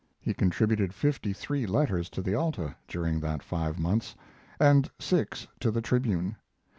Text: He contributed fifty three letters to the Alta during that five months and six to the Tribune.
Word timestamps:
He 0.19 0.33
contributed 0.33 0.95
fifty 0.95 1.31
three 1.31 1.67
letters 1.67 2.09
to 2.09 2.23
the 2.23 2.33
Alta 2.33 2.75
during 2.87 3.19
that 3.19 3.43
five 3.43 3.77
months 3.77 4.15
and 4.59 4.89
six 4.97 5.45
to 5.59 5.69
the 5.69 5.79
Tribune. 5.83 6.37